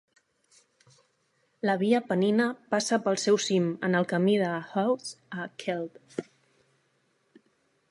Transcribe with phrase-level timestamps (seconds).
[1.69, 6.03] La Via Penina passa pel seu cim, en el camí de Hawes a Keld.